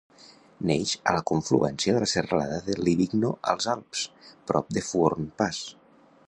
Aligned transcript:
Neix 0.69 0.93
a 1.11 1.13
la 1.15 1.19
confluència 1.31 1.93
de 1.97 2.01
la 2.03 2.07
serralada 2.13 2.57
de 2.69 2.79
Livigno 2.87 3.31
als 3.53 3.69
Alps, 3.75 4.03
prop 4.53 4.73
de 4.79 4.85
Fuorn 4.89 5.31
Pass. 5.45 5.63